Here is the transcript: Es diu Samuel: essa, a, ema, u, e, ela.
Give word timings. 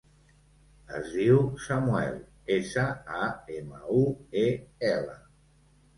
Es 0.99 1.11
diu 1.17 1.43
Samuel: 1.65 2.17
essa, 2.57 2.85
a, 3.19 3.31
ema, 3.61 3.85
u, 4.03 4.03
e, 4.45 4.51
ela. 4.95 5.21